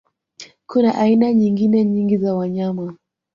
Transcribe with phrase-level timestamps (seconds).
[0.67, 2.97] Kuna aina nyingine nyingi za wanyama